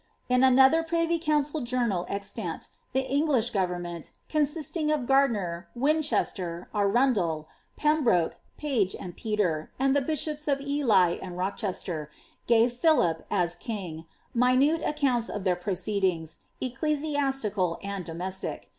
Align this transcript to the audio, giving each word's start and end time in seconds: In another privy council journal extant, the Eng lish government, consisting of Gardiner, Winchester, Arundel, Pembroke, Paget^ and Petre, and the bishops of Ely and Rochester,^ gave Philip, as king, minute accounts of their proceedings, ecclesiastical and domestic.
In 0.29 0.43
another 0.43 0.81
privy 0.81 1.19
council 1.19 1.61
journal 1.61 2.07
extant, 2.09 2.69
the 2.91 3.01
Eng 3.05 3.27
lish 3.27 3.51
government, 3.51 4.09
consisting 4.29 4.91
of 4.91 5.05
Gardiner, 5.05 5.67
Winchester, 5.75 6.67
Arundel, 6.73 7.47
Pembroke, 7.75 8.37
Paget^ 8.59 8.95
and 8.99 9.15
Petre, 9.15 9.69
and 9.77 9.95
the 9.95 10.01
bishops 10.01 10.47
of 10.47 10.59
Ely 10.59 11.19
and 11.21 11.37
Rochester,^ 11.37 12.07
gave 12.47 12.73
Philip, 12.73 13.23
as 13.29 13.55
king, 13.55 14.05
minute 14.33 14.81
accounts 14.83 15.29
of 15.29 15.43
their 15.43 15.55
proceedings, 15.55 16.37
ecclesiastical 16.59 17.77
and 17.83 18.03
domestic. 18.03 18.69